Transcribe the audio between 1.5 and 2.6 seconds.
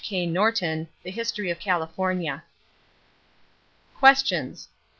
of California.